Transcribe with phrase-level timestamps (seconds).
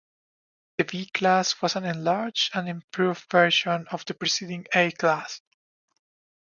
[0.79, 5.41] The B class was an enlarged and improved version of the preceding A class.